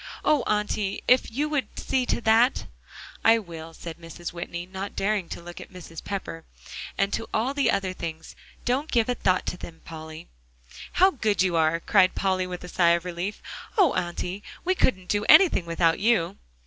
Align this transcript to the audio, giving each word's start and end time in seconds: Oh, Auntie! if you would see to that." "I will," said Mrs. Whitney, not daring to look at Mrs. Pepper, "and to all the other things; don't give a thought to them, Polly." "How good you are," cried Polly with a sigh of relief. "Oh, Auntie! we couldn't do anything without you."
Oh, 0.25 0.41
Auntie! 0.47 1.03
if 1.07 1.29
you 1.29 1.47
would 1.49 1.77
see 1.79 2.07
to 2.07 2.21
that." 2.21 2.65
"I 3.23 3.37
will," 3.37 3.71
said 3.75 3.99
Mrs. 3.99 4.33
Whitney, 4.33 4.65
not 4.65 4.95
daring 4.95 5.29
to 5.29 5.43
look 5.43 5.61
at 5.61 5.71
Mrs. 5.71 6.03
Pepper, 6.03 6.43
"and 6.97 7.13
to 7.13 7.29
all 7.35 7.53
the 7.53 7.69
other 7.69 7.93
things; 7.93 8.35
don't 8.65 8.89
give 8.91 9.09
a 9.09 9.13
thought 9.13 9.45
to 9.45 9.57
them, 9.57 9.81
Polly." 9.85 10.27
"How 10.93 11.11
good 11.11 11.43
you 11.43 11.55
are," 11.55 11.79
cried 11.79 12.15
Polly 12.15 12.47
with 12.47 12.63
a 12.63 12.67
sigh 12.67 12.93
of 12.95 13.05
relief. 13.05 13.43
"Oh, 13.77 13.93
Auntie! 13.93 14.41
we 14.65 14.73
couldn't 14.73 15.05
do 15.07 15.23
anything 15.29 15.67
without 15.67 15.99
you." 15.99 16.37